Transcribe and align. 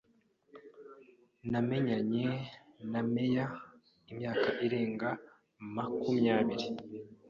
Namenyanye 1.51 2.25
na 2.91 3.01
meya 3.11 3.45
imyaka 4.11 4.47
irenga 4.65 5.09
makumyabiri. 5.75 6.67